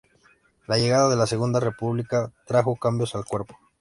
La 0.65 0.79
llegada 0.79 1.09
de 1.09 1.15
la 1.15 1.27
Segunda 1.27 1.59
República 1.59 2.31
trajo 2.47 2.75
cambios 2.75 3.13
al 3.13 3.23
cuerpo. 3.23 3.55